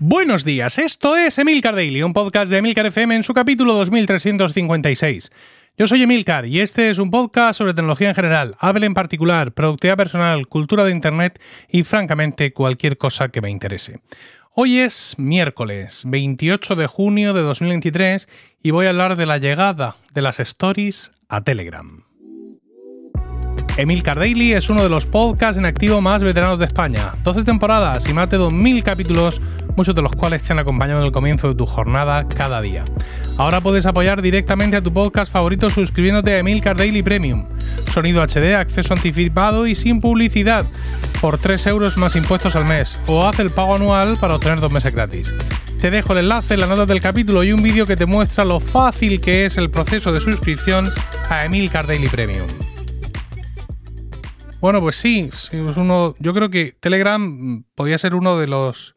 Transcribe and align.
Buenos 0.00 0.44
días, 0.44 0.78
esto 0.78 1.16
es 1.16 1.38
Emilcar 1.38 1.74
Daily, 1.74 2.02
un 2.02 2.12
podcast 2.12 2.50
de 2.50 2.58
Emilcar 2.58 2.84
FM 2.84 3.16
en 3.16 3.22
su 3.22 3.32
capítulo 3.32 3.72
2356. 3.74 5.30
Yo 5.78 5.86
soy 5.86 6.02
Emilcar 6.02 6.44
y 6.44 6.60
este 6.60 6.90
es 6.90 6.98
un 6.98 7.10
podcast 7.10 7.56
sobre 7.56 7.72
tecnología 7.72 8.10
en 8.10 8.14
general, 8.14 8.54
Apple 8.58 8.84
en 8.84 8.94
particular, 8.94 9.52
productividad 9.52 9.96
personal, 9.96 10.46
cultura 10.46 10.84
de 10.84 10.90
Internet 10.90 11.40
y 11.68 11.82
francamente 11.82 12.52
cualquier 12.52 12.98
cosa 12.98 13.28
que 13.28 13.40
me 13.40 13.48
interese. 13.48 14.00
Hoy 14.54 14.80
es 14.80 15.14
miércoles 15.18 16.02
28 16.06 16.74
de 16.74 16.86
junio 16.86 17.34
de 17.34 17.42
2023 17.42 18.28
y 18.62 18.70
voy 18.70 18.86
a 18.86 18.90
hablar 18.90 19.16
de 19.16 19.26
la 19.26 19.38
llegada 19.38 19.96
de 20.14 20.22
las 20.22 20.40
stories 20.40 21.10
a 21.28 21.42
Telegram. 21.42 22.07
Emil 23.78 24.02
Daily 24.02 24.54
es 24.54 24.70
uno 24.70 24.82
de 24.82 24.88
los 24.88 25.06
podcasts 25.06 25.56
en 25.56 25.64
activo 25.64 26.00
más 26.00 26.24
veteranos 26.24 26.58
de 26.58 26.64
España. 26.64 27.12
12 27.22 27.44
temporadas 27.44 28.08
y 28.08 28.12
más 28.12 28.28
de 28.28 28.36
2.000 28.36 28.82
capítulos, 28.82 29.40
muchos 29.76 29.94
de 29.94 30.02
los 30.02 30.10
cuales 30.10 30.42
te 30.42 30.52
han 30.52 30.58
acompañado 30.58 30.98
en 30.98 31.06
el 31.06 31.12
comienzo 31.12 31.46
de 31.46 31.54
tu 31.54 31.64
jornada 31.64 32.26
cada 32.26 32.60
día. 32.60 32.82
Ahora 33.36 33.60
puedes 33.60 33.86
apoyar 33.86 34.20
directamente 34.20 34.76
a 34.76 34.82
tu 34.82 34.92
podcast 34.92 35.30
favorito 35.30 35.70
suscribiéndote 35.70 36.32
a 36.32 36.38
Emilcar 36.38 36.76
Daily 36.76 37.04
Premium. 37.04 37.46
Sonido 37.92 38.20
HD, 38.20 38.56
acceso 38.56 38.94
anticipado 38.94 39.64
y 39.68 39.76
sin 39.76 40.00
publicidad 40.00 40.66
por 41.20 41.38
3 41.38 41.64
euros 41.68 41.96
más 41.98 42.16
impuestos 42.16 42.56
al 42.56 42.64
mes. 42.64 42.98
O 43.06 43.24
haz 43.24 43.38
el 43.38 43.50
pago 43.50 43.76
anual 43.76 44.16
para 44.20 44.34
obtener 44.34 44.58
dos 44.58 44.72
meses 44.72 44.92
gratis. 44.92 45.32
Te 45.80 45.92
dejo 45.92 46.14
el 46.14 46.18
enlace 46.18 46.54
en 46.54 46.60
la 46.60 46.66
nota 46.66 46.84
del 46.84 47.00
capítulo 47.00 47.44
y 47.44 47.52
un 47.52 47.62
vídeo 47.62 47.86
que 47.86 47.94
te 47.94 48.06
muestra 48.06 48.44
lo 48.44 48.58
fácil 48.58 49.20
que 49.20 49.46
es 49.46 49.56
el 49.56 49.70
proceso 49.70 50.10
de 50.10 50.20
suscripción 50.20 50.90
a 51.30 51.44
Emilcar 51.44 51.86
Daily 51.86 52.08
Premium. 52.08 52.67
Bueno, 54.60 54.80
pues 54.80 54.96
sí, 54.96 55.30
es 55.32 55.52
uno, 55.52 56.16
yo 56.18 56.34
creo 56.34 56.50
que 56.50 56.72
Telegram 56.80 57.64
podría 57.76 57.96
ser 57.96 58.16
uno 58.16 58.38
de 58.38 58.48
los 58.48 58.96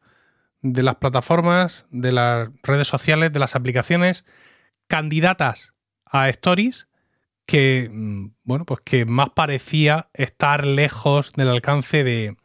de 0.64 0.84
las 0.84 0.96
plataformas, 0.96 1.86
de 1.92 2.12
las 2.12 2.50
redes 2.64 2.88
sociales, 2.88 3.32
de 3.32 3.40
las 3.40 3.56
aplicaciones 3.56 4.26
candidatas 4.88 5.74
a 6.06 6.30
Stories 6.30 6.88
que, 7.46 7.90
mm, 7.92 8.28
bueno, 8.44 8.66
pues 8.66 8.82
que 8.84 9.06
más 9.06 9.30
parecía 9.32 10.10
estar 10.14 10.66
lejos 10.66 11.34
del 11.34 11.50
alcance 11.50 12.04
de, 12.04 12.38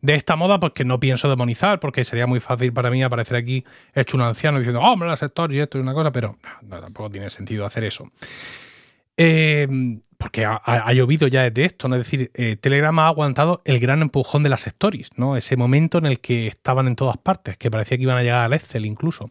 de 0.00 0.14
esta 0.14 0.36
moda, 0.36 0.58
pues 0.58 0.72
que 0.72 0.84
no 0.84 0.98
pienso 0.98 1.28
demonizar, 1.28 1.78
porque 1.78 2.04
sería 2.04 2.26
muy 2.26 2.40
fácil 2.40 2.72
para 2.72 2.90
mí 2.90 3.02
aparecer 3.02 3.36
aquí 3.36 3.64
hecho 3.94 4.16
un 4.16 4.22
anciano 4.22 4.58
diciendo, 4.58 4.80
oh, 4.80 4.92
hombre, 4.92 5.08
las 5.08 5.22
Stories, 5.22 5.62
esto 5.62 5.78
es 5.78 5.82
una 5.82 5.94
cosa, 5.94 6.10
pero 6.10 6.38
no, 6.62 6.80
tampoco 6.80 7.10
tiene 7.10 7.30
sentido 7.30 7.66
hacer 7.66 7.84
eso. 7.84 8.10
Eh, 9.16 9.68
porque 10.22 10.46
ha, 10.46 10.92
llovido 10.92 11.26
ya 11.26 11.42
desde 11.42 11.64
esto, 11.64 11.88
¿no? 11.88 11.96
Es 11.96 12.02
decir, 12.08 12.30
eh, 12.34 12.56
Telegram 12.56 12.96
ha 13.00 13.08
aguantado 13.08 13.60
el 13.64 13.80
gran 13.80 14.02
empujón 14.02 14.44
de 14.44 14.50
las 14.50 14.68
stories, 14.68 15.10
¿no? 15.16 15.36
Ese 15.36 15.56
momento 15.56 15.98
en 15.98 16.06
el 16.06 16.20
que 16.20 16.46
estaban 16.46 16.86
en 16.86 16.94
todas 16.94 17.16
partes, 17.16 17.56
que 17.56 17.72
parecía 17.72 17.96
que 17.96 18.04
iban 18.04 18.16
a 18.16 18.22
llegar 18.22 18.44
al 18.44 18.52
Excel 18.52 18.86
incluso. 18.86 19.30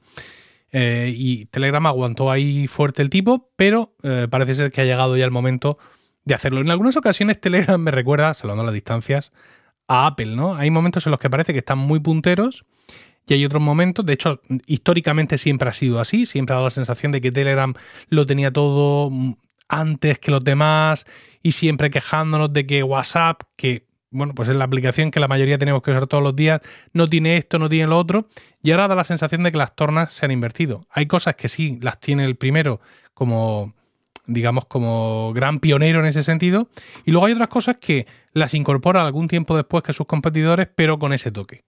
Eh, 0.73 1.13
y 1.15 1.45
Telegram 1.45 1.85
aguantó 1.85 2.29
ahí 2.29 2.67
fuerte 2.67 3.01
el 3.01 3.09
tipo, 3.09 3.49
pero 3.55 3.95
eh, 4.03 4.27
parece 4.29 4.53
ser 4.53 4.71
que 4.71 4.81
ha 4.81 4.83
llegado 4.83 5.15
ya 5.15 5.23
el 5.23 5.31
momento 5.31 5.77
de 6.25 6.35
hacerlo. 6.35 6.59
En 6.59 6.69
algunas 6.69 6.97
ocasiones 6.97 7.39
Telegram 7.39 7.79
me 7.79 7.91
recuerda, 7.91 8.33
salvando 8.33 8.65
las 8.65 8.73
distancias, 8.73 9.31
a 9.87 10.07
Apple, 10.07 10.35
¿no? 10.35 10.55
Hay 10.55 10.71
momentos 10.71 11.05
en 11.07 11.11
los 11.11 11.19
que 11.19 11.29
parece 11.29 11.53
que 11.53 11.59
están 11.59 11.77
muy 11.77 12.01
punteros 12.01 12.65
y 13.27 13.33
hay 13.33 13.45
otros 13.45 13.61
momentos, 13.61 14.05
de 14.05 14.13
hecho, 14.13 14.41
históricamente 14.65 15.37
siempre 15.37 15.69
ha 15.69 15.73
sido 15.73 16.01
así, 16.01 16.25
siempre 16.25 16.53
ha 16.53 16.57
dado 16.57 16.67
la 16.67 16.71
sensación 16.71 17.13
de 17.13 17.21
que 17.21 17.31
Telegram 17.31 17.73
lo 18.09 18.25
tenía 18.25 18.51
todo 18.51 19.09
antes 19.71 20.19
que 20.19 20.31
los 20.31 20.43
demás 20.43 21.05
y 21.41 21.53
siempre 21.53 21.89
quejándonos 21.89 22.53
de 22.53 22.67
que 22.67 22.83
WhatsApp, 22.83 23.43
que 23.55 23.87
bueno, 24.11 24.35
pues 24.35 24.49
es 24.49 24.55
la 24.55 24.65
aplicación 24.65 25.09
que 25.09 25.21
la 25.21 25.29
mayoría 25.29 25.57
tenemos 25.57 25.81
que 25.81 25.91
usar 25.91 26.05
todos 26.05 26.21
los 26.21 26.35
días, 26.35 26.59
no 26.91 27.07
tiene 27.07 27.37
esto, 27.37 27.57
no 27.57 27.69
tiene 27.69 27.87
lo 27.87 27.97
otro, 27.97 28.27
y 28.61 28.71
ahora 28.71 28.89
da 28.89 28.95
la 28.95 29.05
sensación 29.05 29.43
de 29.43 29.53
que 29.53 29.57
las 29.57 29.73
tornas 29.73 30.11
se 30.11 30.25
han 30.25 30.31
invertido. 30.31 30.85
Hay 30.91 31.05
cosas 31.05 31.35
que 31.35 31.47
sí 31.47 31.79
las 31.81 31.99
tiene 31.99 32.25
el 32.25 32.35
primero 32.35 32.81
como 33.13 33.73
digamos 34.27 34.65
como 34.65 35.33
gran 35.33 35.59
pionero 35.59 35.99
en 35.99 36.05
ese 36.05 36.23
sentido, 36.23 36.69
y 37.05 37.11
luego 37.11 37.25
hay 37.25 37.33
otras 37.33 37.47
cosas 37.47 37.77
que 37.79 38.05
las 38.33 38.53
incorpora 38.53 39.05
algún 39.05 39.27
tiempo 39.27 39.55
después 39.55 39.83
que 39.83 39.93
sus 39.93 40.05
competidores, 40.05 40.67
pero 40.75 40.99
con 40.99 41.13
ese 41.13 41.31
toque. 41.31 41.63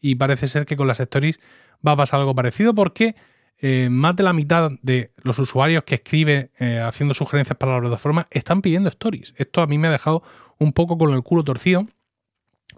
Y 0.00 0.14
parece 0.14 0.48
ser 0.48 0.66
que 0.66 0.76
con 0.76 0.86
las 0.86 1.00
stories 1.00 1.40
va 1.86 1.92
a 1.92 1.96
pasar 1.96 2.20
algo 2.20 2.34
parecido 2.34 2.74
porque 2.74 3.14
eh, 3.60 3.88
más 3.90 4.14
de 4.14 4.22
la 4.22 4.32
mitad 4.32 4.70
de 4.82 5.12
los 5.22 5.38
usuarios 5.38 5.82
que 5.82 5.96
escriben 5.96 6.50
eh, 6.58 6.80
haciendo 6.80 7.12
sugerencias 7.12 7.58
para 7.58 7.74
la 7.74 7.80
plataforma 7.80 8.28
están 8.30 8.62
pidiendo 8.62 8.88
stories. 8.88 9.34
Esto 9.36 9.62
a 9.62 9.66
mí 9.66 9.78
me 9.78 9.88
ha 9.88 9.92
dejado 9.92 10.22
un 10.58 10.72
poco 10.72 10.96
con 10.96 11.12
el 11.12 11.22
culo 11.22 11.42
torcido. 11.42 11.86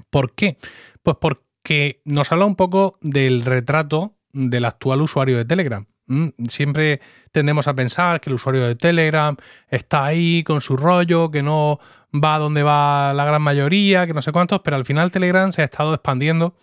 ¿Por 0.09 0.33
qué? 0.33 0.57
Pues 1.03 1.17
porque 1.21 2.01
nos 2.05 2.33
habla 2.33 2.47
un 2.47 2.57
poco 2.57 2.99
del 3.03 3.45
retrato 3.45 4.15
del 4.33 4.65
actual 4.65 5.03
usuario 5.03 5.37
de 5.37 5.45
Telegram. 5.45 5.87
Siempre 6.49 7.01
tendemos 7.31 7.69
a 7.69 7.75
pensar 7.75 8.21
que 8.21 8.31
el 8.31 8.35
usuario 8.35 8.67
de 8.67 8.75
Telegram 8.75 9.37
está 9.69 10.07
ahí 10.07 10.43
con 10.43 10.61
su 10.61 10.77
rollo, 10.77 11.31
que 11.31 11.43
no 11.43 11.79
va 12.13 12.39
donde 12.39 12.63
va 12.63 13.13
la 13.13 13.25
gran 13.25 13.43
mayoría, 13.43 14.07
que 14.07 14.15
no 14.15 14.23
sé 14.23 14.33
cuántos, 14.33 14.61
pero 14.61 14.77
al 14.77 14.85
final 14.85 15.13
Telegram 15.13 15.53
se 15.53 15.63
ha 15.63 15.67
estado 15.67 15.95
expandiendo 15.95 16.57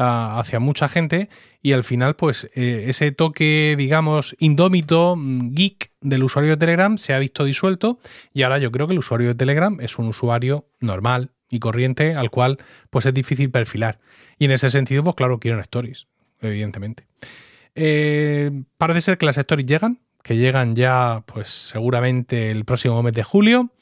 hacia 0.00 0.60
mucha 0.60 0.88
gente 0.88 1.28
y 1.62 1.72
al 1.72 1.84
final 1.84 2.16
pues 2.16 2.50
eh, 2.54 2.86
ese 2.88 3.12
toque 3.12 3.74
digamos 3.76 4.34
indómito, 4.38 5.14
mm, 5.16 5.54
geek 5.54 5.92
del 6.00 6.22
usuario 6.22 6.52
de 6.52 6.56
Telegram 6.56 6.96
se 6.96 7.12
ha 7.12 7.18
visto 7.18 7.44
disuelto 7.44 7.98
y 8.32 8.42
ahora 8.42 8.58
yo 8.58 8.72
creo 8.72 8.86
que 8.86 8.94
el 8.94 8.98
usuario 8.98 9.28
de 9.28 9.34
Telegram 9.34 9.78
es 9.80 9.98
un 9.98 10.08
usuario 10.08 10.66
normal 10.80 11.32
y 11.50 11.58
corriente 11.58 12.14
al 12.14 12.30
cual 12.30 12.58
pues 12.90 13.06
es 13.06 13.12
difícil 13.12 13.50
perfilar. 13.50 13.98
Y 14.38 14.46
en 14.46 14.52
ese 14.52 14.70
sentido 14.70 15.04
pues 15.04 15.16
claro 15.16 15.38
quieren 15.38 15.60
stories, 15.60 16.06
evidentemente. 16.40 17.06
Eh, 17.74 18.50
parece 18.78 19.02
ser 19.02 19.18
que 19.18 19.26
las 19.26 19.38
stories 19.38 19.66
llegan, 19.66 20.00
que 20.22 20.36
llegan 20.36 20.74
ya 20.76 21.24
pues 21.26 21.50
seguramente 21.50 22.50
el 22.50 22.64
próximo 22.64 23.02
mes 23.02 23.12
de 23.12 23.22
julio 23.22 23.72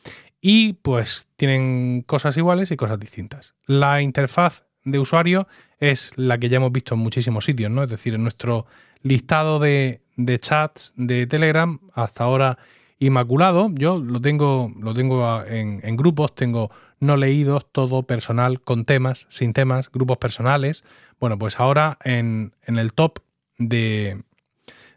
y 0.40 0.74
pues 0.74 1.28
tienen 1.36 2.02
cosas 2.02 2.36
iguales 2.36 2.70
y 2.70 2.76
cosas 2.76 2.98
distintas. 2.98 3.54
La 3.66 4.02
interfaz 4.02 4.67
de 4.90 4.98
usuario 4.98 5.48
es 5.78 6.12
la 6.16 6.38
que 6.38 6.48
ya 6.48 6.56
hemos 6.56 6.72
visto 6.72 6.94
en 6.94 7.00
muchísimos 7.00 7.44
sitios, 7.44 7.70
¿no? 7.70 7.82
Es 7.82 7.90
decir, 7.90 8.14
en 8.14 8.22
nuestro 8.22 8.66
listado 9.02 9.58
de, 9.58 10.00
chats 10.40 10.92
de 10.96 11.26
Telegram, 11.26 11.78
hasta 11.94 12.24
ahora 12.24 12.58
inmaculado, 12.98 13.70
yo 13.74 13.98
lo 13.98 14.20
tengo, 14.20 14.72
lo 14.80 14.92
tengo 14.92 15.44
en, 15.44 15.96
grupos, 15.96 16.34
tengo 16.34 16.70
no 16.98 17.16
leídos, 17.16 17.66
todo 17.70 18.02
personal, 18.02 18.60
con 18.60 18.84
temas, 18.84 19.26
sin 19.28 19.52
temas, 19.52 19.90
grupos 19.90 20.18
personales. 20.18 20.84
Bueno, 21.20 21.38
pues 21.38 21.60
ahora 21.60 21.98
en, 22.02 22.54
el 22.66 22.92
top 22.92 23.20
de, 23.58 24.22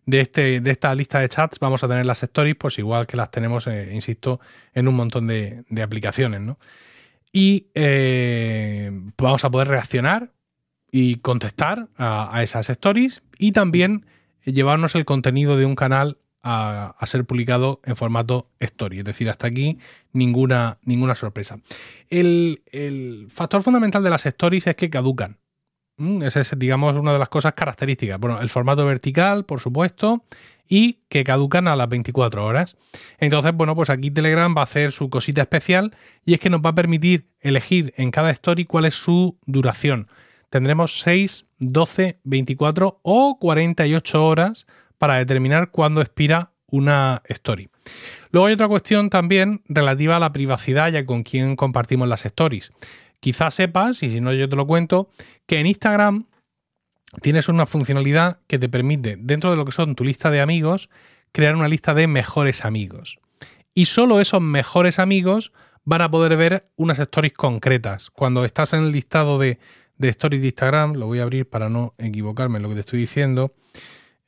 de, 0.07 0.21
este, 0.21 0.61
de 0.61 0.71
esta 0.71 0.95
lista 0.95 1.19
de 1.19 1.29
chats 1.29 1.59
vamos 1.59 1.83
a 1.83 1.87
tener 1.87 2.07
las 2.07 2.23
stories, 2.23 2.55
pues 2.55 2.79
igual 2.79 3.05
que 3.05 3.17
las 3.17 3.29
tenemos, 3.29 3.67
eh, 3.67 3.91
insisto, 3.93 4.39
en 4.73 4.87
un 4.87 4.95
montón 4.95 5.27
de, 5.27 5.63
de 5.69 5.83
aplicaciones, 5.83 6.41
¿no? 6.41 6.57
Y 7.31 7.67
eh, 7.75 8.91
vamos 9.17 9.45
a 9.45 9.51
poder 9.51 9.67
reaccionar 9.67 10.33
y 10.91 11.15
contestar 11.17 11.87
a, 11.97 12.43
esas 12.43 12.69
stories 12.69 13.23
y 13.39 13.53
también 13.53 14.05
llevarnos 14.43 14.95
el 14.95 15.05
contenido 15.05 15.55
de 15.57 15.65
un 15.65 15.75
canal 15.75 16.17
a, 16.43 16.95
ser 17.03 17.23
publicado 17.25 17.79
en 17.85 17.95
formato 17.95 18.49
story. 18.59 18.99
Es 18.99 19.05
decir, 19.05 19.29
hasta 19.29 19.47
aquí 19.47 19.77
ninguna, 20.11 20.79
ninguna 20.83 21.15
sorpresa. 21.15 21.59
El, 22.09 22.63
el, 22.71 23.27
factor 23.29 23.61
fundamental 23.61 24.03
de 24.03 24.09
las 24.09 24.25
stories 24.25 24.67
es 24.67 24.75
que 24.75 24.89
caducan. 24.89 25.37
Mm, 26.01 26.23
esa 26.23 26.41
es, 26.41 26.57
digamos, 26.57 26.95
una 26.95 27.13
de 27.13 27.19
las 27.19 27.29
cosas 27.29 27.53
características. 27.53 28.19
Bueno, 28.19 28.41
el 28.41 28.49
formato 28.49 28.83
vertical, 28.87 29.45
por 29.45 29.59
supuesto, 29.59 30.23
y 30.67 31.01
que 31.09 31.23
caducan 31.23 31.67
a 31.67 31.75
las 31.75 31.87
24 31.89 32.43
horas. 32.43 32.75
Entonces, 33.19 33.53
bueno, 33.53 33.75
pues 33.75 33.91
aquí 33.91 34.09
Telegram 34.09 34.55
va 34.55 34.61
a 34.61 34.63
hacer 34.63 34.93
su 34.93 35.11
cosita 35.11 35.41
especial 35.41 35.95
y 36.25 36.33
es 36.33 36.39
que 36.39 36.49
nos 36.49 36.61
va 36.61 36.71
a 36.71 36.75
permitir 36.75 37.27
elegir 37.39 37.93
en 37.97 38.09
cada 38.09 38.31
story 38.31 38.65
cuál 38.65 38.85
es 38.85 38.95
su 38.95 39.37
duración. 39.45 40.07
Tendremos 40.49 41.01
6, 41.01 41.45
12, 41.59 42.19
24 42.23 42.99
o 43.03 43.37
48 43.39 44.25
horas 44.25 44.65
para 44.97 45.17
determinar 45.17 45.69
cuándo 45.69 46.01
expira 46.01 46.51
una 46.65 47.21
story. 47.25 47.69
Luego 48.31 48.47
hay 48.47 48.53
otra 48.53 48.67
cuestión 48.67 49.11
también 49.11 49.61
relativa 49.67 50.15
a 50.15 50.19
la 50.19 50.33
privacidad 50.33 50.91
y 50.91 50.97
a 50.97 51.05
con 51.05 51.21
quién 51.21 51.55
compartimos 51.55 52.07
las 52.07 52.25
stories. 52.25 52.71
Quizás 53.21 53.53
sepas, 53.53 54.03
y 54.03 54.09
si 54.09 54.19
no 54.19 54.33
yo 54.33 54.49
te 54.49 54.57
lo 54.57 54.67
cuento, 54.67 55.09
que 55.45 55.59
en 55.59 55.67
Instagram 55.67 56.25
tienes 57.21 57.47
una 57.47 57.65
funcionalidad 57.65 58.39
que 58.47 58.59
te 58.59 58.67
permite, 58.67 59.17
dentro 59.17 59.51
de 59.51 59.57
lo 59.57 59.63
que 59.63 59.71
son 59.71 59.95
tu 59.95 60.03
lista 60.03 60.31
de 60.31 60.41
amigos, 60.41 60.89
crear 61.31 61.55
una 61.55 61.67
lista 61.67 61.93
de 61.93 62.07
mejores 62.07 62.65
amigos. 62.65 63.19
Y 63.73 63.85
solo 63.85 64.19
esos 64.19 64.41
mejores 64.41 64.99
amigos 64.99 65.53
van 65.83 66.01
a 66.01 66.11
poder 66.11 66.35
ver 66.35 66.69
unas 66.75 66.99
stories 66.99 67.33
concretas. 67.33 68.09
Cuando 68.09 68.43
estás 68.45 68.73
en 68.73 68.83
el 68.83 68.91
listado 68.91 69.37
de, 69.37 69.59
stories 69.99 70.41
de 70.41 70.47
Instagram, 70.47 70.93
lo 70.93 71.07
voy 71.07 71.19
a 71.19 71.23
abrir 71.23 71.49
para 71.49 71.69
no 71.69 71.93
equivocarme 71.97 72.57
en 72.57 72.63
lo 72.63 72.69
que 72.69 72.75
te 72.75 72.81
estoy 72.81 72.99
diciendo. 72.99 73.53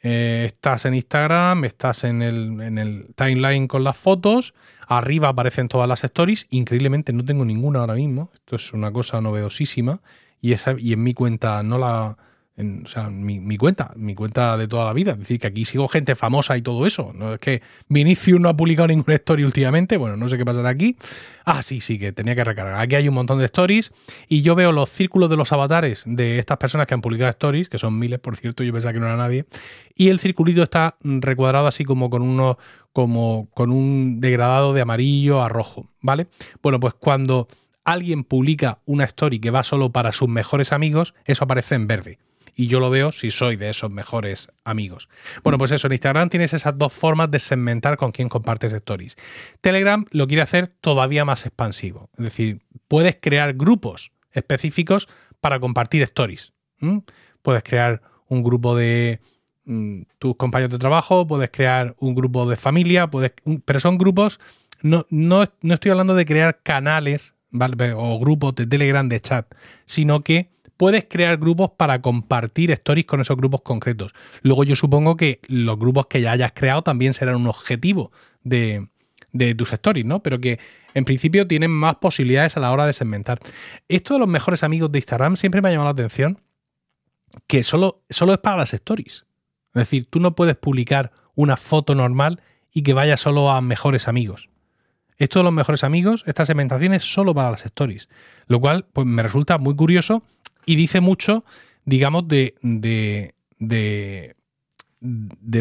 Eh, 0.03 0.44
estás 0.45 0.85
en 0.85 0.95
Instagram, 0.95 1.63
estás 1.63 2.03
en 2.03 2.21
el, 2.21 2.61
en 2.61 2.77
el 2.77 3.07
timeline 3.15 3.67
con 3.67 3.83
las 3.85 3.95
fotos, 3.95 4.53
arriba 4.85 5.29
aparecen 5.29 5.69
todas 5.69 5.88
las 5.88 6.03
stories, 6.03 6.45
increíblemente 6.50 7.13
no 7.13 7.23
tengo 7.23 7.45
ninguna 7.45 7.79
ahora 7.79 7.95
mismo, 7.95 8.29
esto 8.33 8.57
es 8.57 8.73
una 8.73 8.91
cosa 8.91 9.21
novedosísima 9.21 10.01
y, 10.41 10.51
esa, 10.51 10.75
y 10.77 10.91
en 10.91 11.03
mi 11.03 11.13
cuenta 11.13 11.63
no 11.63 11.77
la 11.77 12.17
o 12.55 12.88
sea, 12.88 13.09
mi, 13.09 13.57
cuenta, 13.57 13.94
mi 13.95 14.13
cuenta 14.13 14.57
de 14.57 14.67
toda 14.67 14.85
la 14.85 14.94
vida. 14.94 15.13
Es 15.13 15.19
decir, 15.19 15.39
que 15.39 15.47
aquí 15.47 15.65
sigo 15.65 15.88
gente 15.88 16.15
famosa 16.15 16.55
y 16.55 16.61
todo 16.61 16.85
eso. 16.85 17.11
No 17.15 17.33
es 17.33 17.39
que 17.39 17.63
Vinicius 17.89 18.39
no 18.39 18.47
ha 18.47 18.55
publicado 18.55 18.89
ninguna 18.89 19.15
story 19.15 19.44
últimamente. 19.44 19.97
Bueno, 19.97 20.17
no 20.17 20.27
sé 20.27 20.38
qué 20.38 20.45
pasará 20.45 20.69
aquí. 20.69 20.95
Ah, 21.45 21.63
sí, 21.63 21.81
sí, 21.81 21.97
que 21.97 22.11
tenía 22.11 22.35
que 22.35 22.44
recargar. 22.44 22.79
Aquí 22.79 22.94
hay 22.94 23.07
un 23.07 23.15
montón 23.15 23.39
de 23.39 23.45
stories 23.45 23.91
y 24.27 24.44
yo 24.44 24.53
veo 24.53 24.71
los 24.71 24.89
círculos 24.89 25.31
de 25.31 25.38
los 25.38 25.51
avatares 25.51 26.03
de 26.05 26.38
estas 26.38 26.57
personas 26.57 26.85
que 26.85 26.94
han 26.94 27.01
publicado 27.01 27.31
stories, 27.31 27.69
que 27.69 27.79
son 27.79 27.97
miles, 27.97 28.19
por 28.19 28.38
cierto, 28.38 28.63
yo 28.63 28.71
pensaba 28.71 28.94
que 28.94 29.00
no 29.00 29.07
era 29.07 29.17
nadie. 29.17 29.45
Y 29.95 30.09
el 30.09 30.19
circulito 30.19 30.61
está 30.61 30.95
recuadrado 31.01 31.65
así 31.65 31.85
como 31.85 32.11
con 32.11 32.21
uno, 32.21 32.59
como 32.91 33.50
con 33.55 33.71
un 33.71 34.21
degradado 34.21 34.73
de 34.73 34.81
amarillo 34.81 35.41
a 35.41 35.50
rojo, 35.50 35.89
¿vale? 36.01 36.27
Bueno, 36.61 36.79
pues 36.79 36.94
cuando 36.94 37.47
alguien 37.83 38.23
publica 38.23 38.79
una 38.85 39.05
story 39.05 39.39
que 39.39 39.50
va 39.50 39.63
solo 39.63 39.91
para 39.91 40.11
sus 40.11 40.29
mejores 40.29 40.71
amigos, 40.71 41.15
eso 41.25 41.45
aparece 41.45 41.73
en 41.73 41.88
verde 41.88 42.19
y 42.55 42.67
yo 42.67 42.79
lo 42.79 42.89
veo 42.89 43.11
si 43.11 43.31
soy 43.31 43.55
de 43.55 43.69
esos 43.69 43.91
mejores 43.91 44.50
amigos. 44.63 45.09
Bueno, 45.44 45.57
pues 45.57 45.71
eso, 45.71 45.88
en 45.88 45.94
Instagram 45.94 46.29
tienes 46.29 46.53
esas 46.53 46.77
dos 46.77 46.94
formas 46.94 47.31
de 47.31 47.39
segmentar 47.39 47.97
con 47.97 48.11
quién 48.11 48.29
compartes 48.29 48.73
stories. 48.73 49.15
Telegram 49.61 50.05
lo 50.11 50.27
quiere 50.27 50.41
hacer 50.41 50.67
todavía 50.67 51.25
más 51.25 51.45
expansivo, 51.45 52.09
es 52.17 52.25
decir, 52.25 52.61
puedes 52.88 53.17
crear 53.19 53.53
grupos 53.53 54.11
específicos 54.31 55.07
para 55.41 55.59
compartir 55.59 56.01
stories. 56.03 56.53
Puedes 57.41 57.63
crear 57.63 58.01
un 58.27 58.44
grupo 58.44 58.75
de 58.75 59.19
mm, 59.65 60.01
tus 60.19 60.35
compañeros 60.35 60.71
de 60.71 60.79
trabajo, 60.79 61.25
puedes 61.27 61.50
crear 61.51 61.95
un 62.00 62.15
grupo 62.15 62.50
de 62.50 62.55
familia, 62.55 63.07
puedes, 63.07 63.33
pero 63.65 63.79
son 63.79 63.97
grupos, 63.97 64.39
no, 64.81 65.05
no, 65.09 65.44
no 65.61 65.73
estoy 65.73 65.91
hablando 65.91 66.15
de 66.15 66.25
crear 66.25 66.59
canales 66.61 67.35
o 67.95 68.19
grupos 68.19 68.55
de 68.55 68.65
Telegram 68.65 69.07
de 69.07 69.21
chat, 69.21 69.53
sino 69.85 70.21
que 70.21 70.52
puedes 70.77 71.05
crear 71.09 71.37
grupos 71.37 71.71
para 71.77 72.01
compartir 72.01 72.71
stories 72.71 73.05
con 73.05 73.21
esos 73.21 73.37
grupos 73.37 73.61
concretos. 73.61 74.13
Luego 74.41 74.63
yo 74.63 74.75
supongo 74.75 75.15
que 75.15 75.39
los 75.47 75.77
grupos 75.77 76.07
que 76.07 76.21
ya 76.21 76.31
hayas 76.31 76.51
creado 76.53 76.81
también 76.81 77.13
serán 77.13 77.35
un 77.35 77.47
objetivo 77.47 78.11
de, 78.43 78.87
tus 79.57 79.73
stories, 79.73 80.05
¿no? 80.05 80.21
Pero 80.21 80.39
que 80.39 80.59
en 80.93 81.05
principio 81.05 81.47
tienen 81.47 81.71
más 81.71 81.95
posibilidades 81.95 82.57
a 82.57 82.59
la 82.59 82.71
hora 82.71 82.85
de 82.85 82.93
segmentar. 82.93 83.39
Esto 83.87 84.15
de 84.15 84.19
los 84.19 84.29
mejores 84.29 84.63
amigos 84.63 84.91
de 84.91 84.99
Instagram 84.99 85.37
siempre 85.37 85.61
me 85.61 85.69
ha 85.69 85.71
llamado 85.71 85.87
la 85.87 85.93
atención 85.93 86.39
que 87.47 87.63
solo, 87.63 88.03
solo 88.09 88.33
es 88.33 88.39
para 88.39 88.57
las 88.57 88.73
stories. 88.73 89.25
Es 89.73 89.79
decir, 89.79 90.05
tú 90.07 90.19
no 90.19 90.35
puedes 90.35 90.55
publicar 90.55 91.11
una 91.35 91.57
foto 91.57 91.95
normal 91.95 92.41
y 92.71 92.83
que 92.83 92.93
vaya 92.93 93.17
solo 93.17 93.49
a 93.49 93.61
mejores 93.61 94.07
amigos. 94.07 94.49
Esto 95.17 95.39
de 95.39 95.43
los 95.43 95.53
mejores 95.53 95.83
amigos, 95.83 96.23
esta 96.27 96.45
segmentación 96.45 96.93
es 96.93 97.03
solo 97.03 97.33
para 97.33 97.51
las 97.51 97.65
stories. 97.65 98.09
Lo 98.47 98.59
cual 98.59 98.85
pues, 98.93 99.07
me 99.07 99.23
resulta 99.23 99.57
muy 99.57 99.75
curioso 99.75 100.23
y 100.65 100.75
dice 100.75 101.01
mucho, 101.01 101.44
digamos, 101.86 102.27
de, 102.27 102.56
de, 102.62 103.33
de, 103.60 104.36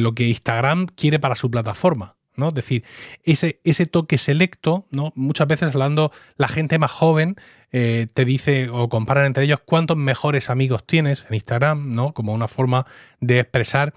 lo 0.01 0.15
que 0.15 0.29
Instagram 0.29 0.87
quiere 0.87 1.19
para 1.19 1.35
su 1.35 1.51
plataforma. 1.51 2.17
¿no? 2.35 2.49
Es 2.49 2.55
decir, 2.55 2.85
ese, 3.25 3.61
ese 3.63 3.87
toque 3.87 4.17
selecto, 4.17 4.87
¿no? 4.91 5.13
Muchas 5.17 5.47
veces 5.47 5.69
hablando, 5.75 6.13
la 6.37 6.49
gente 6.49 6.79
más 6.79 6.91
joven 6.91 7.37
eh, 7.73 8.07
te 8.15 8.25
dice 8.25 8.71
o 8.71 8.89
comparan 8.89 9.27
entre 9.27 9.45
ellos 9.45 9.61
cuántos 9.65 9.99
mejores 9.99 10.49
amigos 10.49 10.87
tienes 10.87 11.27
en 11.29 11.35
Instagram, 11.35 11.95
¿no? 11.95 12.15
Como 12.15 12.33
una 12.33 12.49
forma 12.49 12.87
de 13.21 13.41
expresar 13.41 13.93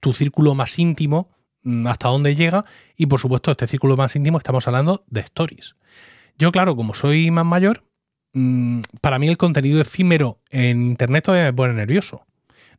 tu 0.00 0.12
círculo 0.12 0.54
más 0.54 0.78
íntimo, 0.78 1.30
mm, 1.62 1.86
hasta 1.86 2.08
dónde 2.08 2.34
llega. 2.34 2.64
Y 2.96 3.06
por 3.06 3.20
supuesto, 3.20 3.52
este 3.52 3.68
círculo 3.68 3.96
más 3.96 4.16
íntimo 4.16 4.38
estamos 4.38 4.66
hablando 4.66 5.04
de 5.08 5.20
stories. 5.20 5.76
Yo, 6.38 6.52
claro, 6.52 6.76
como 6.76 6.94
soy 6.94 7.30
más 7.30 7.46
mayor, 7.46 7.84
Mm, 8.38 8.82
para 9.00 9.18
mí 9.18 9.28
el 9.28 9.38
contenido 9.38 9.80
efímero 9.80 10.40
en 10.50 10.82
Internet 10.82 11.24
todavía 11.24 11.46
me 11.46 11.54
pone 11.54 11.72
nervioso. 11.72 12.26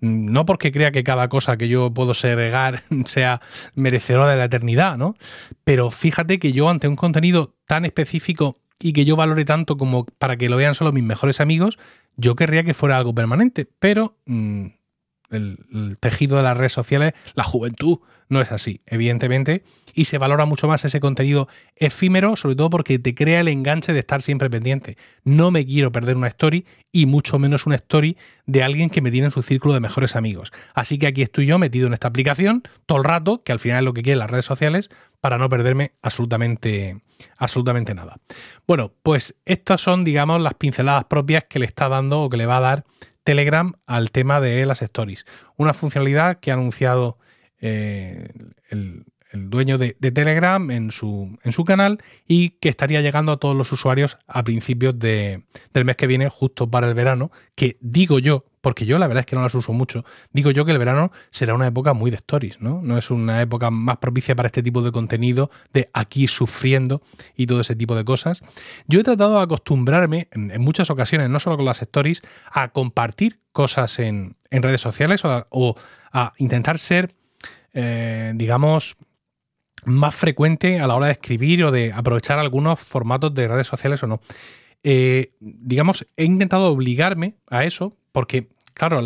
Mm, 0.02 0.32
no 0.32 0.46
porque 0.46 0.72
crea 0.72 0.92
que 0.92 1.04
cada 1.04 1.30
cosa 1.30 1.58
que 1.58 1.68
yo 1.68 1.92
puedo 1.92 2.14
segregar 2.14 2.84
sea 3.06 3.42
merecedora 3.74 4.28
de 4.28 4.38
la 4.38 4.46
eternidad, 4.46 4.98
¿no? 5.00 5.16
Pero 5.64 5.90
fíjate 5.90 6.38
que 6.38 6.54
yo 6.54 6.70
ante 6.70 6.88
un 6.88 6.96
contenido 6.96 7.56
tan 7.66 7.86
específico 7.86 8.58
y 8.80 8.94
que 8.94 9.04
yo 9.04 9.16
valore 9.16 9.46
tanto 9.46 9.78
como 9.78 10.06
para 10.06 10.38
que 10.38 10.48
lo 10.48 10.58
vean 10.58 10.76
solo 10.76 10.92
mis 10.92 11.04
mejores 11.04 11.42
amigos, 11.42 11.80
yo 12.18 12.36
querría 12.36 12.64
que 12.64 12.76
fuera 12.76 12.98
algo 12.98 13.16
permanente. 13.16 13.68
Pero 13.80 14.16
mm, 14.28 14.68
el, 15.30 15.98
tejido 16.00 16.38
de 16.38 16.44
las 16.44 16.58
redes 16.58 16.74
sociales, 16.74 17.14
la 17.34 17.44
juventud 17.44 18.00
no 18.30 18.42
es 18.42 18.52
así, 18.52 18.82
evidentemente, 18.86 19.64
y 19.94 20.06
se 20.06 20.18
valora 20.18 20.46
mucho 20.46 20.68
más 20.68 20.84
ese 20.84 21.00
contenido 21.00 21.48
efímero, 21.76 22.36
sobre 22.36 22.56
todo 22.56 22.70
porque 22.70 23.00
te 23.00 23.16
crea 23.16 23.40
el 23.40 23.48
enganche 23.48 23.94
de 23.94 24.00
estar 24.00 24.22
siempre 24.22 24.50
pendiente. 24.50 24.98
No 25.24 25.50
me 25.50 25.66
quiero 25.66 25.92
perder 25.94 26.18
una 26.18 26.28
story 26.28 26.66
y 26.92 27.06
mucho 27.06 27.40
menos 27.40 27.66
una 27.66 27.76
story 27.76 28.18
de 28.46 28.64
alguien 28.64 28.90
que 28.90 29.02
me 29.02 29.12
tiene 29.12 29.26
en 29.26 29.32
su 29.32 29.42
círculo 29.44 29.74
de 29.74 29.80
mejores 29.80 30.16
amigos. 30.16 30.52
Así 30.74 30.98
que 30.98 31.08
aquí 31.08 31.22
estoy 31.22 31.46
yo 31.46 31.58
metido 31.58 31.88
en 31.88 31.94
esta 31.94 32.10
aplicación 32.10 32.64
todo 32.86 32.98
el 32.98 33.06
rato, 33.06 33.44
que 33.44 33.54
al 33.54 33.60
final 33.60 33.80
es 33.80 33.86
lo 33.86 33.94
que 33.94 34.04
quieren 34.04 34.20
las 34.20 34.30
redes 34.30 34.46
sociales, 34.46 34.90
para 35.22 35.38
no 35.38 35.50
perderme 35.50 35.94
absolutamente, 36.02 37.00
absolutamente 37.38 37.96
nada. 37.96 38.18
Bueno, 38.68 38.94
pues 39.04 39.36
estas 39.46 39.82
son, 39.82 40.04
digamos, 40.04 40.42
las 40.42 40.54
pinceladas 40.56 41.06
propias 41.06 41.46
que 41.46 41.60
le 41.60 41.66
está 41.66 41.90
dando 41.90 42.24
o 42.24 42.30
que 42.30 42.38
le 42.38 42.46
va 42.46 42.58
a 42.58 42.62
dar 42.62 42.86
Telegram 43.28 43.74
al 43.86 44.12
tema 44.12 44.40
de 44.40 44.66
las 44.66 44.82
stories. 44.82 45.26
Una 45.58 45.74
funcionalidad 45.74 46.40
que 46.40 46.50
ha 46.50 46.54
anunciado 46.54 47.18
eh, 47.60 48.30
el, 48.70 49.04
dueño 49.34 49.78
de, 49.78 49.94
Telegram 49.94 50.72
en 50.72 50.92
su, 50.92 51.38
en 51.44 51.52
su, 51.52 51.64
canal 51.66 52.00
y 52.28 52.52
que 52.52 52.70
estaría 52.70 53.02
llegando 53.02 53.32
a 53.32 53.38
todos 53.38 53.56
los 53.56 53.72
usuarios 53.72 54.18
a 54.28 54.44
principios 54.44 54.98
del 54.98 55.44
mes 55.74 55.96
que 55.96 56.08
viene, 56.08 56.30
justo 56.30 56.70
para 56.70 56.88
el 56.88 56.94
verano, 56.94 57.32
que 57.56 57.78
digo 57.82 58.20
yo, 58.20 58.46
porque 58.62 58.86
yo 58.86 58.98
la 58.98 59.08
verdad 59.08 59.22
es 59.22 59.26
que 59.26 59.36
no 59.36 59.44
las 59.44 59.56
uso 59.56 59.74
mucho, 59.74 60.04
digo 60.32 60.52
yo 60.52 60.66
que 60.66 60.72
el 60.72 60.78
verano 60.78 61.12
será 61.30 61.54
una 61.54 61.68
época 61.68 61.94
muy 61.94 62.12
de 62.12 62.18
stories, 62.18 62.60
¿no? 62.60 62.82
No 62.82 62.98
es 62.98 63.12
una 63.12 63.42
época 63.42 63.72
más 63.72 63.98
propicia 63.98 64.36
para 64.36 64.48
este 64.48 64.64
tipo 64.64 64.82
de 64.82 64.92
contenido, 64.92 65.50
de 65.74 65.90
aquí 65.94 66.28
sufriendo 66.28 67.02
y 67.36 67.48
todo 67.48 67.62
ese 67.62 67.76
tipo 67.76 67.96
de 67.96 68.04
cosas. 68.04 68.44
Yo 68.88 69.00
he 69.00 69.04
tratado 69.04 69.38
de 69.38 69.44
acostumbrarme 69.44 70.28
en, 70.32 70.60
muchas 70.62 70.90
ocasiones, 70.90 71.30
no 71.30 71.40
solo 71.40 71.56
con 71.56 71.66
las 71.66 71.82
stories, 71.82 72.22
a 72.52 72.70
compartir 72.70 73.40
cosas 73.52 74.00
en, 74.00 74.36
redes 74.52 74.82
sociales 74.82 75.24
o 75.24 75.76
a, 76.12 76.34
intentar 76.38 76.80
ser, 76.80 77.14
eh, 77.74 78.34
digamos, 78.36 78.98
más 79.88 80.16
frecuente 80.16 80.80
a 80.80 80.88
la 80.88 80.96
hora 80.96 81.08
de 81.08 81.14
escribir 81.14 81.64
o 81.64 81.72
de 81.72 81.94
aprovechar 81.94 82.40
algunos 82.40 82.80
formatos 82.80 83.34
de 83.34 83.48
redes 83.48 83.68
sociales 83.68 84.04
o 84.04 84.08
no. 84.08 84.20
Eh, 84.84 85.32
digamos, 85.40 86.06
he 86.18 86.26
intentado 86.26 86.68
obligarme 86.68 87.36
a 87.50 87.64
eso 87.64 87.94
porque, 88.12 88.50
claro, 88.74 89.02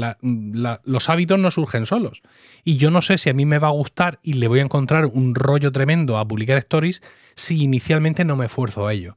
los 0.84 1.10
hábitos 1.10 1.40
no 1.40 1.52
surgen 1.52 1.86
solos. 1.86 2.24
Y 2.64 2.78
yo 2.78 2.90
no 2.90 3.02
sé 3.02 3.18
si 3.20 3.30
a 3.30 3.34
mí 3.34 3.46
me 3.46 3.60
va 3.60 3.68
a 3.68 3.72
gustar 3.72 4.20
y 4.24 4.34
le 4.34 4.48
voy 4.48 4.60
a 4.60 4.64
encontrar 4.64 5.06
un 5.06 5.36
rollo 5.36 5.72
tremendo 5.72 6.18
a 6.18 6.28
publicar 6.28 6.58
stories 6.58 7.02
si 7.36 7.64
inicialmente 7.64 8.26
no 8.26 8.36
me 8.36 8.48
esfuerzo 8.48 8.88
a 8.88 8.94
ello. 8.94 9.16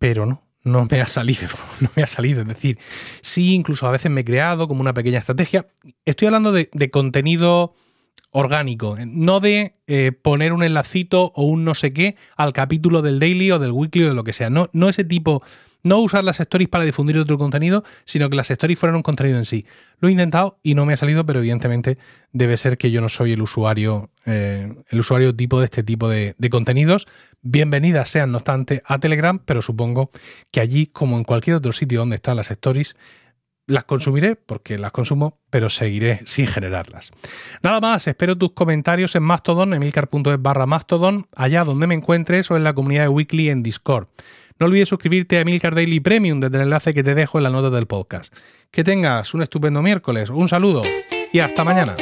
Pero 0.00 0.26
no, 0.26 0.42
no 0.64 0.88
me 0.90 1.00
ha 1.00 1.06
salido, 1.06 1.48
no 1.80 1.90
me 1.94 2.02
ha 2.02 2.08
salido. 2.08 2.42
Es 2.42 2.48
decir, 2.48 2.78
sí, 3.20 3.54
incluso 3.54 3.86
a 3.86 3.92
veces 3.92 4.10
me 4.10 4.22
he 4.22 4.24
creado 4.24 4.66
como 4.66 4.80
una 4.80 4.94
pequeña 4.94 5.18
estrategia. 5.18 5.68
Estoy 6.04 6.26
hablando 6.26 6.50
de, 6.50 6.68
de 6.72 6.90
contenido 6.90 7.74
orgánico, 8.30 8.96
no 9.06 9.40
de 9.40 9.74
eh, 9.86 10.12
poner 10.12 10.52
un 10.52 10.62
enlacito 10.62 11.32
o 11.34 11.44
un 11.44 11.64
no 11.64 11.74
sé 11.74 11.92
qué 11.92 12.16
al 12.36 12.52
capítulo 12.52 13.02
del 13.02 13.18
daily 13.18 13.50
o 13.50 13.58
del 13.58 13.72
weekly 13.72 14.04
o 14.04 14.08
de 14.08 14.14
lo 14.14 14.24
que 14.24 14.32
sea. 14.32 14.50
No, 14.50 14.68
no 14.72 14.88
ese 14.88 15.04
tipo, 15.04 15.42
no 15.82 15.98
usar 15.98 16.24
las 16.24 16.40
stories 16.40 16.68
para 16.68 16.84
difundir 16.84 17.16
otro 17.18 17.38
contenido, 17.38 17.84
sino 18.04 18.28
que 18.28 18.36
las 18.36 18.50
stories 18.50 18.78
fueran 18.78 18.96
un 18.96 19.02
contenido 19.02 19.38
en 19.38 19.44
sí. 19.44 19.66
Lo 20.00 20.08
he 20.08 20.12
intentado 20.12 20.58
y 20.62 20.74
no 20.74 20.84
me 20.84 20.92
ha 20.92 20.96
salido, 20.96 21.24
pero 21.24 21.38
evidentemente 21.38 21.98
debe 22.32 22.56
ser 22.56 22.76
que 22.76 22.90
yo 22.90 23.00
no 23.00 23.08
soy 23.08 23.32
el 23.32 23.40
usuario, 23.40 24.10
eh, 24.26 24.74
el 24.88 24.98
usuario 24.98 25.34
tipo 25.34 25.58
de 25.58 25.64
este 25.64 25.82
tipo 25.82 26.08
de, 26.08 26.34
de 26.36 26.50
contenidos. 26.50 27.06
Bienvenidas 27.40 28.10
sean, 28.10 28.32
no 28.32 28.38
obstante, 28.38 28.82
a 28.84 28.98
Telegram, 28.98 29.38
pero 29.44 29.62
supongo 29.62 30.10
que 30.50 30.60
allí, 30.60 30.86
como 30.86 31.16
en 31.16 31.24
cualquier 31.24 31.56
otro 31.56 31.72
sitio 31.72 32.00
donde 32.00 32.16
están 32.16 32.36
las 32.36 32.50
stories, 32.50 32.94
las 33.68 33.84
consumiré 33.84 34.34
porque 34.34 34.78
las 34.78 34.90
consumo, 34.90 35.38
pero 35.50 35.68
seguiré 35.68 36.22
sin 36.24 36.48
generarlas. 36.48 37.12
Nada 37.62 37.80
más, 37.80 38.08
espero 38.08 38.36
tus 38.36 38.52
comentarios 38.52 39.14
en 39.14 39.22
Mastodon, 39.22 39.74
emilcar.es 39.74 40.42
barra 40.42 40.66
Mastodon, 40.66 41.28
allá 41.36 41.64
donde 41.64 41.86
me 41.86 41.94
encuentres 41.94 42.50
o 42.50 42.56
en 42.56 42.64
la 42.64 42.72
comunidad 42.72 43.02
de 43.02 43.08
Weekly 43.08 43.50
en 43.50 43.62
Discord. 43.62 44.08
No 44.58 44.66
olvides 44.66 44.88
suscribirte 44.88 45.36
a 45.36 45.42
Emilcar 45.42 45.74
Daily 45.74 46.00
Premium 46.00 46.40
desde 46.40 46.56
el 46.56 46.62
enlace 46.64 46.92
que 46.92 47.04
te 47.04 47.14
dejo 47.14 47.38
en 47.38 47.44
la 47.44 47.50
nota 47.50 47.70
del 47.70 47.86
podcast. 47.86 48.34
Que 48.72 48.82
tengas 48.82 49.32
un 49.34 49.42
estupendo 49.42 49.82
miércoles, 49.82 50.30
un 50.30 50.48
saludo 50.48 50.82
y 51.32 51.38
hasta 51.38 51.62
mañana. 51.62 51.94